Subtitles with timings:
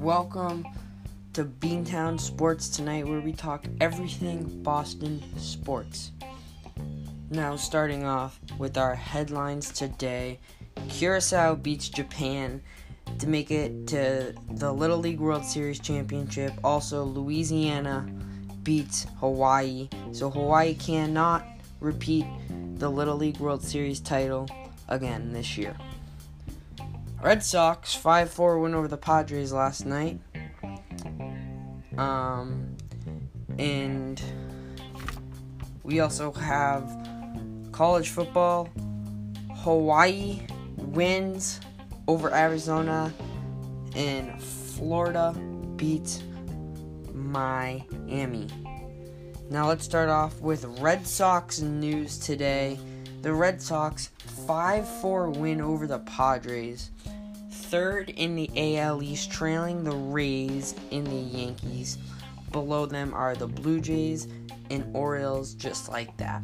[0.00, 0.66] Welcome
[1.34, 6.10] to Beantown Sports tonight, where we talk everything Boston sports.
[7.30, 10.40] Now, starting off with our headlines today
[10.88, 12.60] Curacao beats Japan
[13.20, 16.52] to make it to the Little League World Series Championship.
[16.64, 18.08] Also, Louisiana
[18.64, 19.88] beats Hawaii.
[20.10, 21.46] So, Hawaii cannot
[21.78, 22.26] repeat
[22.74, 24.48] the Little League World Series title
[24.88, 25.76] again this year.
[27.22, 30.18] Red Sox 5 4 win over the Padres last night.
[31.96, 32.76] Um,
[33.58, 34.20] and
[35.84, 36.90] we also have
[37.70, 38.68] college football.
[39.56, 40.40] Hawaii
[40.76, 41.60] wins
[42.08, 43.12] over Arizona,
[43.94, 45.32] and Florida
[45.76, 46.22] beats
[47.12, 48.48] Miami.
[49.50, 52.78] Now let's start off with Red Sox news today.
[53.22, 54.10] The Red Sox
[54.48, 56.90] 5-4 win over the Padres.
[57.50, 61.98] Third in the AL East, trailing the Rays in the Yankees.
[62.50, 64.26] Below them are the Blue Jays
[64.70, 66.42] and Orioles, just like that.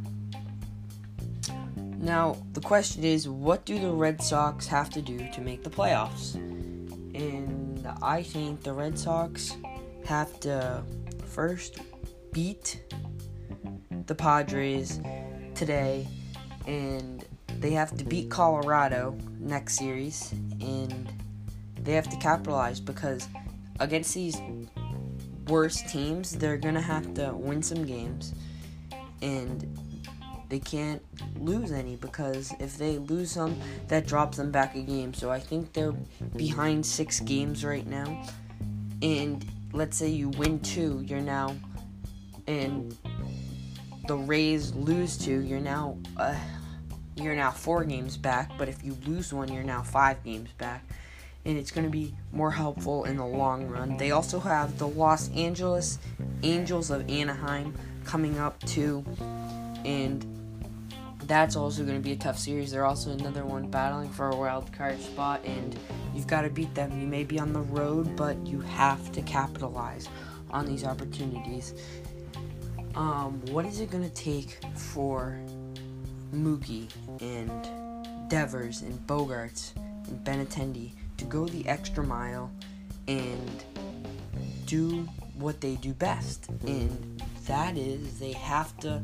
[1.98, 5.70] Now, the question is what do the Red Sox have to do to make the
[5.70, 6.36] playoffs?
[6.36, 9.56] And I think the Red Sox
[10.04, 10.84] have to
[11.26, 11.80] first
[12.32, 12.84] beat
[14.06, 15.00] the Padres
[15.56, 16.06] today,
[16.68, 17.24] and
[17.58, 21.10] they have to beat Colorado next series, and
[21.82, 23.26] they have to capitalize because
[23.80, 24.36] against these
[25.48, 28.34] worst teams, they're gonna have to win some games,
[29.22, 29.66] and
[30.50, 31.02] they can't
[31.38, 33.58] lose any because if they lose some,
[33.88, 35.12] that drops them back a game.
[35.14, 35.94] So I think they're
[36.36, 38.24] behind six games right now.
[39.02, 41.54] And let's say you win two, you're now,
[42.46, 42.96] and
[44.06, 46.34] the Rays lose two, you're now, uh,
[47.18, 48.50] you're now four games back.
[48.58, 50.84] But if you lose one, you're now five games back.
[51.44, 53.96] And it's going to be more helpful in the long run.
[53.96, 55.98] They also have the Los Angeles
[56.42, 57.74] Angels of Anaheim
[58.04, 59.04] coming up too.
[59.84, 60.24] And
[61.28, 62.70] that's also going to be a tough series.
[62.70, 65.78] They're also another one battling for a wild card spot, and
[66.14, 66.98] you've got to beat them.
[67.00, 70.08] You may be on the road, but you have to capitalize
[70.50, 71.74] on these opportunities.
[72.94, 75.38] Um, what is it going to take for
[76.32, 76.88] Mookie
[77.20, 79.76] and Devers and Bogaerts
[80.08, 82.50] and Benintendi to go the extra mile
[83.06, 83.64] and
[84.66, 86.48] do what they do best?
[86.66, 89.02] And that is they have to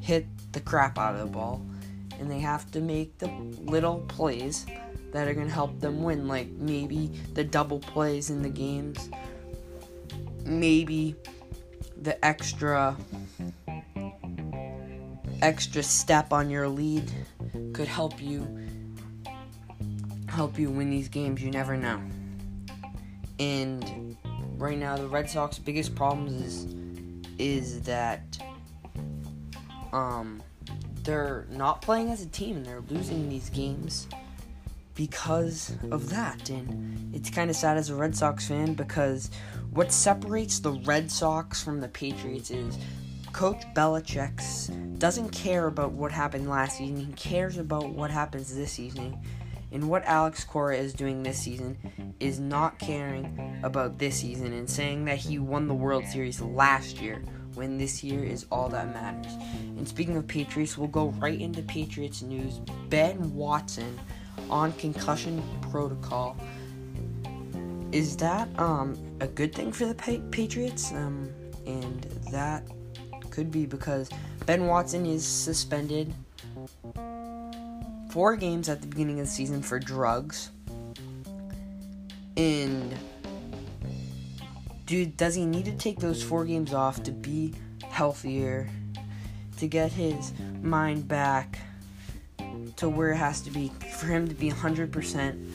[0.00, 1.64] hit the crap out of the ball
[2.18, 3.28] and they have to make the
[3.64, 4.66] little plays
[5.12, 9.10] that are going to help them win like maybe the double plays in the games
[10.44, 11.14] maybe
[12.00, 12.96] the extra
[15.42, 17.10] extra step on your lead
[17.74, 18.66] could help you
[20.28, 22.00] help you win these games you never know
[23.38, 24.16] and
[24.56, 26.74] right now the Red Sox biggest problems is
[27.38, 28.38] is that
[29.92, 30.42] um,
[31.02, 34.06] they're not playing as a team and they're losing these games
[34.94, 36.50] because of that.
[36.50, 39.30] And it's kind of sad as a Red Sox fan because
[39.70, 42.78] what separates the Red Sox from the Patriots is
[43.32, 46.96] Coach Belichick doesn't care about what happened last season.
[46.96, 49.18] He cares about what happens this season.
[49.72, 51.78] And what Alex Cora is doing this season
[52.20, 57.00] is not caring about this season and saying that he won the World Series last
[57.00, 57.22] year
[57.54, 59.32] when this year is all that matters.
[59.76, 62.60] And speaking of Patriots, we'll go right into Patriots news.
[62.90, 63.98] Ben Watson
[64.50, 66.36] on concussion protocol.
[67.92, 69.94] Is that um, a good thing for the
[70.30, 70.92] Patriots?
[70.92, 71.30] Um,
[71.66, 72.64] and that
[73.32, 74.08] could be because
[74.46, 76.14] Ben Watson is suspended
[78.10, 80.50] four games at the beginning of the season for drugs.
[82.36, 82.94] And
[84.86, 87.54] dude, does he need to take those four games off to be
[87.88, 88.68] healthier,
[89.56, 90.32] to get his
[90.62, 91.58] mind back
[92.76, 95.50] to where it has to be for him to be 100%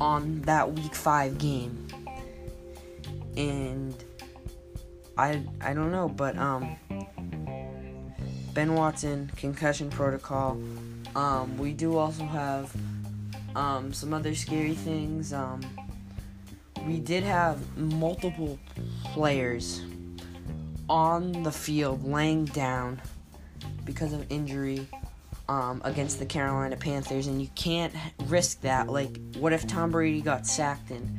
[0.00, 1.86] on that week five game?
[3.36, 3.94] And
[5.16, 6.76] I I don't know, but um,
[8.54, 10.60] Ben Watson concussion protocol.
[11.16, 12.74] Um, we do also have
[13.54, 15.32] um, some other scary things.
[15.32, 15.62] Um,
[16.86, 18.58] we did have multiple
[19.04, 19.82] players
[20.88, 23.00] on the field laying down
[23.84, 24.86] because of injury
[25.48, 27.94] um, against the Carolina Panthers, and you can't
[28.26, 28.88] risk that.
[28.88, 31.18] Like, what if Tom Brady got sacked and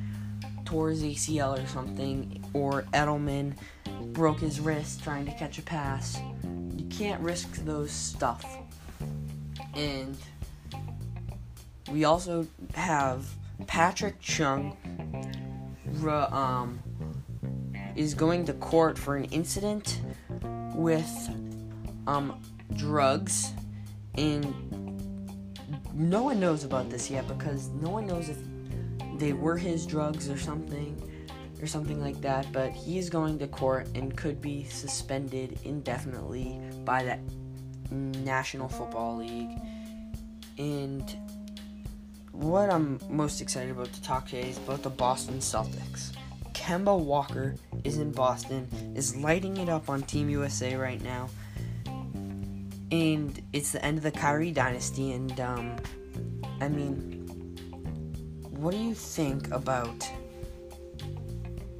[0.65, 3.55] tore his ACL or something, or Edelman
[4.13, 6.17] broke his wrist trying to catch a pass?
[6.97, 8.45] Can't risk those stuff.
[9.75, 10.17] And
[11.91, 13.25] we also have
[13.67, 14.77] Patrick Chung
[16.05, 16.79] um,
[17.95, 20.01] is going to court for an incident
[20.75, 21.29] with
[22.07, 22.41] um,
[22.75, 23.53] drugs,
[24.15, 24.45] and
[25.93, 28.37] no one knows about this yet because no one knows if
[29.17, 30.99] they were his drugs or something
[31.63, 32.45] or something like that.
[32.51, 39.57] But he's going to court and could be suspended indefinitely by the National Football League.
[40.57, 41.15] And
[42.33, 46.11] what I'm most excited about to talk today is about the Boston Celtics.
[46.51, 51.29] Kemba Walker is in Boston, is lighting it up on Team USA right now.
[52.91, 55.75] And it's the end of the Kyrie dynasty, and um,
[56.61, 57.23] I mean,
[58.51, 60.07] what do you think about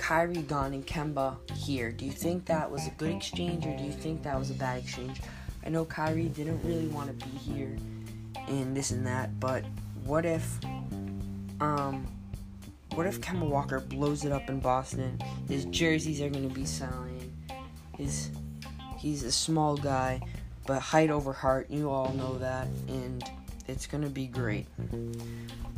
[0.04, 1.90] Kyrie gone and Kemba here?
[1.90, 4.54] Do you think that was a good exchange, or do you think that was a
[4.54, 5.22] bad exchange?
[5.66, 7.78] I know Kyrie didn't really want to be here
[8.50, 9.64] and this and that, but
[10.04, 10.60] what if
[11.62, 12.06] um
[12.96, 15.18] what if Kemba Walker blows it up in Boston?
[15.48, 17.32] His jerseys are gonna be selling.
[17.98, 18.30] His
[19.00, 20.20] he's a small guy,
[20.68, 23.24] but height over heart, you all know that, and
[23.70, 24.68] it's gonna be great.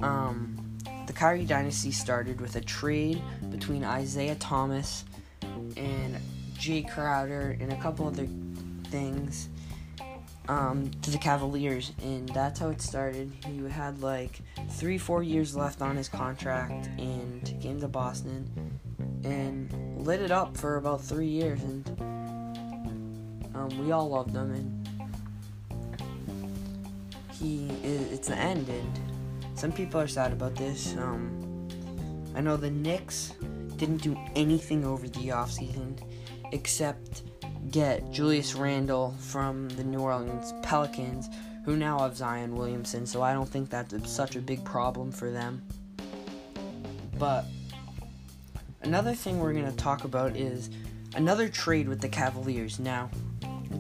[0.02, 0.75] Um
[1.08, 5.06] the Kyrie dynasty started with a trade between Isaiah Thomas
[5.42, 6.18] and
[6.58, 8.28] Jae Crowder and a couple other
[8.86, 9.50] things
[10.48, 13.32] um, to the Cavaliers, and that's how it started.
[13.46, 14.42] He had like
[14.72, 18.80] three, four years left on his contract, and came to Boston
[19.24, 19.74] and
[20.06, 21.88] lit it up for about three years, and
[23.56, 24.54] um, we all loved him.
[24.54, 24.88] And
[27.32, 29.00] he, it's the end, and
[29.56, 30.96] some people are sad about this.
[30.98, 31.68] Um,
[32.36, 33.34] I know the Knicks
[33.78, 36.00] didn't do anything over the offseason
[36.52, 37.24] except
[37.72, 41.30] get Julius Randle from the New Orleans Pelicans,
[41.64, 45.32] who now have Zion Williamson, so I don't think that's such a big problem for
[45.32, 45.66] them.
[47.18, 47.46] But
[48.82, 50.70] another thing we're going to talk about is
[51.16, 52.80] another trade with the Cavaliers.
[52.80, 53.10] Now,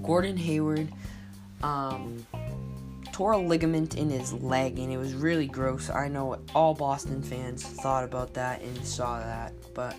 [0.01, 0.91] Gordon Hayward
[1.63, 2.25] um,
[3.15, 5.89] tore a ligament in his leg, and it was really gross.
[5.89, 9.95] I know all Boston fans thought about that and saw that, but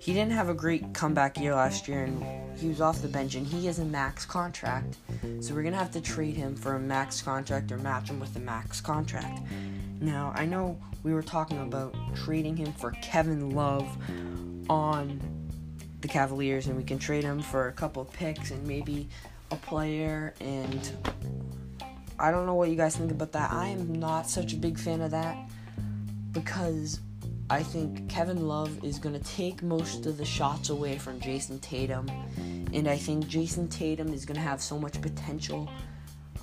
[0.00, 3.36] he didn't have a great comeback year last year and he was off the bench
[3.36, 4.96] and he has a max contract.
[5.38, 8.18] So we're going to have to trade him for a max contract or match him
[8.18, 9.40] with a max contract.
[10.00, 13.88] Now, I know we were talking about trading him for Kevin Love
[14.68, 15.20] on
[16.00, 19.08] the Cavaliers and we can trade him for a couple of picks and maybe
[19.52, 20.92] a player and
[22.20, 23.52] I don't know what you guys think about that.
[23.52, 25.36] I am not such a big fan of that
[26.32, 27.00] because
[27.50, 31.60] I think Kevin Love is going to take most of the shots away from Jayson
[31.60, 32.10] Tatum.
[32.72, 35.70] And I think Jayson Tatum is going to have so much potential.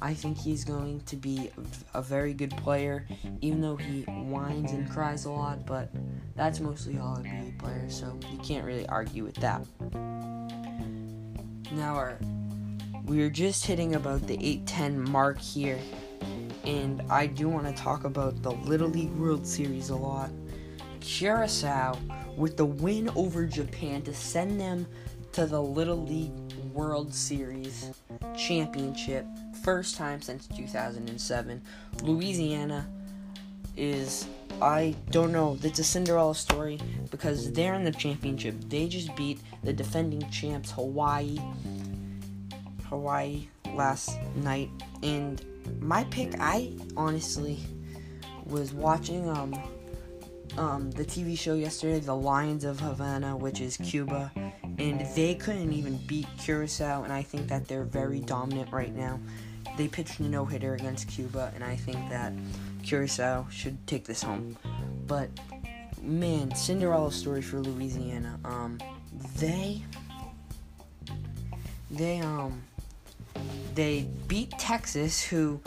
[0.01, 1.51] I think he's going to be
[1.93, 3.05] a very good player,
[3.41, 5.65] even though he whines and cries a lot.
[5.65, 5.89] But
[6.35, 9.65] that's mostly all NBA players, so you can't really argue with that.
[11.71, 12.17] Now, our,
[13.05, 15.79] we're just hitting about the 810 mark here.
[16.63, 20.31] And I do want to talk about the Little League World Series a lot.
[21.01, 21.97] Curacao
[22.35, 24.87] with the win over Japan to send them
[25.33, 26.31] to the Little League
[26.73, 27.91] World Series
[28.35, 29.27] Championship.
[29.63, 31.61] First time since 2007.
[32.01, 32.89] Louisiana
[33.77, 34.27] is,
[34.61, 36.79] I don't know, it's a Cinderella story
[37.11, 38.55] because they're in the championship.
[38.67, 41.37] They just beat the defending champs, Hawaii.
[42.89, 44.69] Hawaii last night.
[45.03, 45.43] And
[45.79, 47.59] my pick, I honestly
[48.45, 49.55] was watching um
[50.57, 54.31] um, the TV show yesterday, The Lions of Havana, which is Cuba,
[54.77, 59.19] and they couldn't even beat Curacao, and I think that they're very dominant right now.
[59.77, 62.31] They pitched a no hitter against Cuba, and I think that
[62.83, 64.57] Curacao should take this home.
[65.07, 65.29] But
[66.01, 68.39] man, Cinderella story for Louisiana.
[68.45, 68.79] Um,
[69.37, 69.83] they
[71.91, 72.63] they um
[73.75, 75.61] they beat Texas, who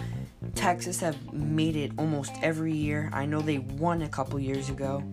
[0.55, 3.11] Texas have made it almost every year.
[3.13, 5.05] I know they won a couple years ago,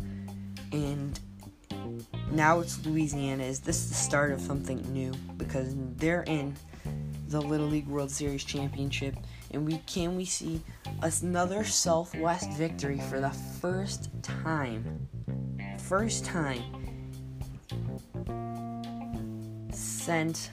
[0.71, 1.19] and
[2.31, 3.43] now it's Louisiana.
[3.43, 5.13] Is this the start of something new?
[5.37, 6.55] Because they're in
[7.27, 9.15] the Little League World Series championship,
[9.51, 10.61] and we can we see
[11.01, 15.07] another Southwest victory for the first time,
[15.79, 16.63] first time
[19.71, 20.49] since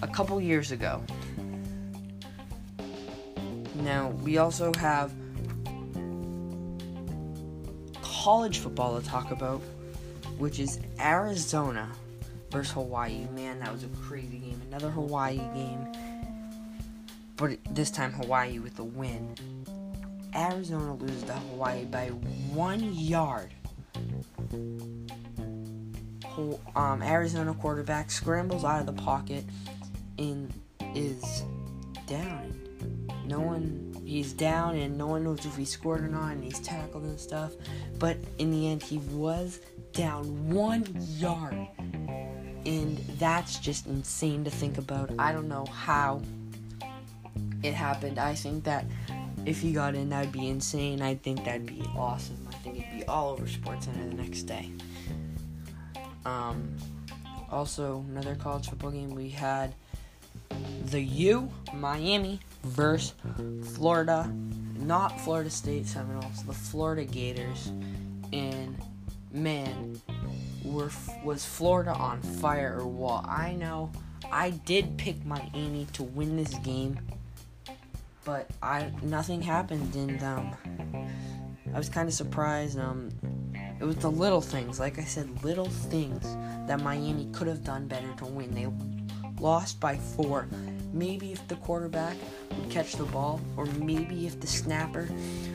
[0.00, 1.02] a couple years ago.
[3.86, 5.12] Now, we also have
[8.02, 9.62] college football to talk about,
[10.38, 11.92] which is Arizona
[12.50, 13.28] versus Hawaii.
[13.32, 14.60] Man, that was a crazy game.
[14.66, 15.86] Another Hawaii game.
[17.36, 19.36] But this time, Hawaii with the win.
[20.34, 23.54] Arizona loses to Hawaii by one yard.
[26.74, 29.44] Um, Arizona quarterback scrambles out of the pocket
[30.18, 30.52] and
[30.92, 31.44] is
[32.08, 32.65] down.
[33.26, 36.60] No one, he's down, and no one knows if he scored or not, and he's
[36.60, 37.52] tackled and stuff.
[37.98, 39.60] But in the end, he was
[39.92, 41.66] down one yard.
[42.64, 45.10] And that's just insane to think about.
[45.18, 46.22] I don't know how
[47.62, 48.18] it happened.
[48.18, 48.84] I think that
[49.44, 51.02] if he got in, that'd be insane.
[51.02, 52.46] I think that'd be awesome.
[52.48, 54.70] I think it'd be all over SportsCenter the next day.
[56.24, 56.76] Um,
[57.50, 59.74] also, another college football game we had
[60.86, 63.14] the U Miami versus
[63.74, 64.30] Florida,
[64.78, 67.72] not Florida State Seminoles, the Florida Gators,
[68.32, 68.76] and
[69.32, 70.00] man,
[70.64, 70.90] were
[71.24, 73.26] was Florida on fire or what?
[73.28, 73.90] I know
[74.30, 76.98] I did pick Miami to win this game,
[78.24, 81.08] but I nothing happened, and um,
[81.74, 82.78] I was kind of surprised.
[82.78, 83.10] Um,
[83.78, 86.24] it was the little things, like I said, little things
[86.66, 88.54] that Miami could have done better to win.
[88.54, 88.66] They
[89.38, 90.48] lost by four.
[90.96, 92.16] Maybe if the quarterback
[92.56, 95.10] would catch the ball, or maybe if the snapper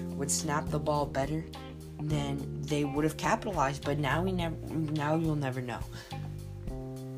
[0.10, 1.44] would snap the ball better,
[2.00, 3.84] then they would have capitalized.
[3.84, 5.80] But now we never, now you'll never know.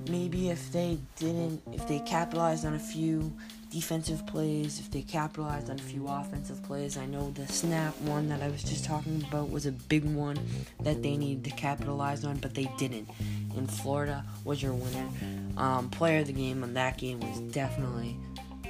[0.10, 3.36] Maybe if they didn't, if they capitalized on a few
[3.74, 6.96] defensive plays, if they capitalized on a few offensive plays.
[6.96, 10.38] I know the snap one that I was just talking about was a big one
[10.82, 13.10] that they needed to capitalize on, but they didn't.
[13.58, 15.10] And Florida was your winner.
[15.58, 18.16] Um, player of the game on that game was definitely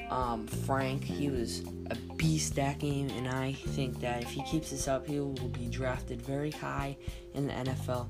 [0.09, 1.03] um, Frank.
[1.03, 5.05] He was a beast that game, and I think that if he keeps this up,
[5.05, 6.95] he will be drafted very high
[7.33, 8.07] in the NFL.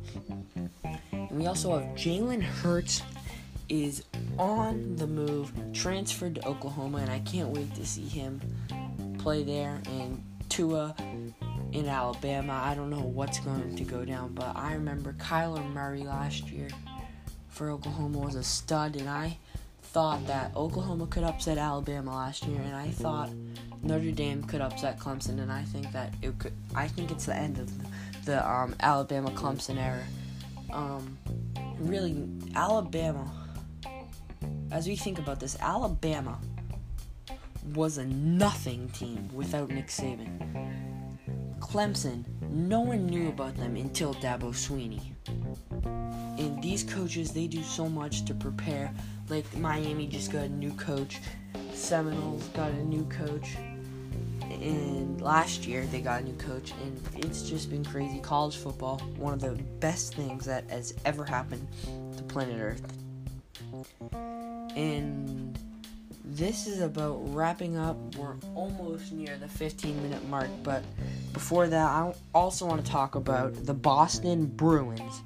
[1.12, 3.02] And we also have Jalen Hurts
[3.70, 4.04] is
[4.38, 8.42] on the move, transferred to Oklahoma, and I can't wait to see him
[9.20, 9.82] play there.
[9.88, 10.96] And Tua
[11.72, 16.04] in Alabama, I don't know what's going to go down, but I remember Kyler Murray
[16.04, 16.70] last year
[17.50, 19.38] for Oklahoma was a stud, and I
[19.82, 23.30] thought that Oklahoma could upset Alabama last year, and I thought
[23.84, 26.54] Notre Dame could upset Clemson, and I think that it could.
[26.74, 30.04] I think it's the end of the um, Alabama Clemson era.
[30.72, 31.18] Um,
[31.80, 33.32] really, Alabama
[34.74, 36.40] as we think about this, Alabama
[37.76, 40.40] was a nothing team without Nick Saban.
[41.60, 45.00] Clemson, no one knew about them until Dabo Swinney.
[46.40, 48.92] And these coaches, they do so much to prepare.
[49.30, 51.22] Like Miami just got a new coach,
[51.74, 53.56] Seminoles got a new coach,
[54.42, 58.20] and last year they got a new coach, and it's just been crazy.
[58.20, 61.68] College football, one of the best things that has ever happened
[62.18, 64.43] to planet Earth.
[64.76, 65.58] And
[66.24, 67.98] this is about wrapping up.
[68.16, 70.84] We're almost near the 15 minute mark, but
[71.34, 75.22] before that, I also want to talk about the Boston Bruins,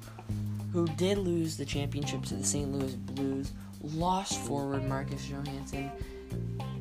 [0.72, 2.70] who did lose the championship to the St.
[2.72, 3.52] Louis Blues,
[3.82, 5.90] lost forward Marcus Johansson,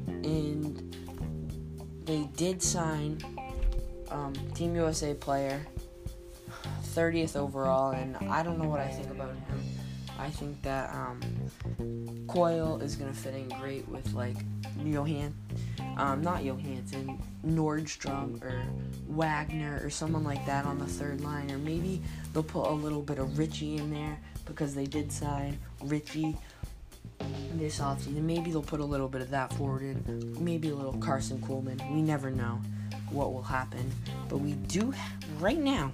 [0.07, 0.95] and
[2.05, 3.19] they did sign
[4.09, 5.65] um, Team USA player,
[6.83, 9.63] 30th overall, and I don't know what I think about him.
[10.19, 11.21] I think that um,
[12.38, 14.36] Coyle is gonna fit in great with like
[14.86, 15.34] Johan,
[15.98, 18.62] um, not Johansson, Nordstrom or
[19.08, 22.00] Wagner or someone like that on the third line, or maybe
[22.34, 26.38] they'll put a little bit of Ritchie in there because they did sign Ritchie
[27.56, 28.22] this offseason.
[28.22, 31.91] Maybe they'll put a little bit of that forward in, maybe a little Karson Kuhlman.
[31.91, 32.62] We never know
[33.10, 33.91] what will happen,
[34.29, 34.94] but we do
[35.39, 35.91] right now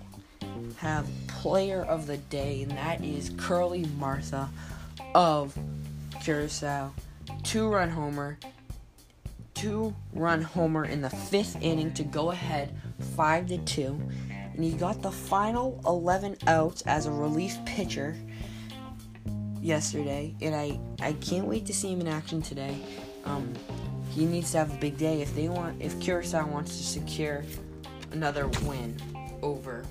[0.75, 4.49] have player of the day, and that is Curly Martha
[5.15, 5.57] of
[6.21, 6.93] Curacao.
[7.43, 8.37] Two run homer.
[9.53, 12.75] Two run homer in the fifth inning to go ahead
[13.15, 13.99] five to two.
[14.53, 18.15] And he got the final 11 outs as a relief pitcher
[19.61, 22.77] yesterday, and I, I can't wait to see him in action today.
[23.25, 23.53] Um,
[24.11, 27.43] he needs to have a big day if they want if Curacao wants to secure
[28.11, 28.95] another win
[29.41, 29.83] over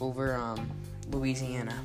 [0.00, 0.70] over um,
[1.10, 1.82] Louisiana.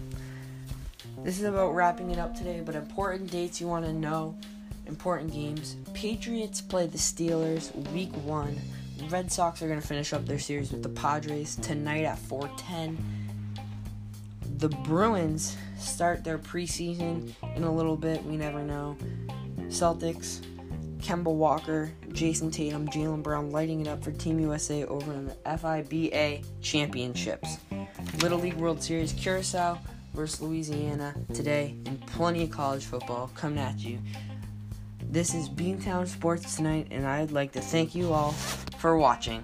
[1.23, 4.35] This is about wrapping it up today, but important dates you want to know,
[4.87, 5.77] important games.
[5.93, 8.59] Patriots play the Steelers week one.
[9.07, 12.97] Red Sox are going to finish up their series with the Padres tonight at 4:10.
[14.57, 18.21] The Bruins start their preseason in a little bit.
[18.25, 18.97] We never know.
[19.67, 20.41] Celtics,
[20.97, 25.35] Kemba Walker, Jayson Tatum, Jaylen Brown lighting it up for Team USA over in the
[25.45, 27.59] FIBA Championships.
[28.21, 29.79] Little League World Series, Curacao
[30.13, 33.99] versus Louisiana today, and plenty of college football coming at you.
[35.01, 38.31] This is Beantown Sports tonight, and I'd like to thank you all
[38.77, 39.43] for watching.